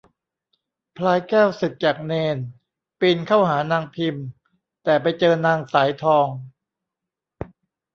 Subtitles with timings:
[0.97, 2.37] พลายแก้วสึกจากเณร
[2.99, 4.15] ปีนเข้าหานางพิม
[4.83, 6.27] แต่ไปเจอนางสายทอง